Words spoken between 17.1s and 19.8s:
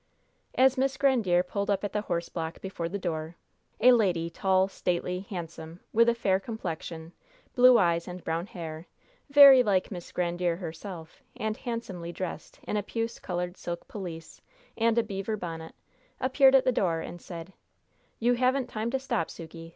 said: "You haven't time to stop, Sukey.